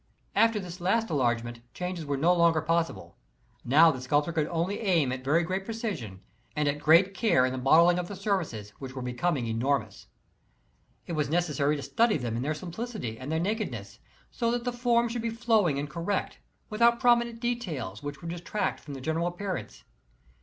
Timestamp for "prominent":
16.99-17.39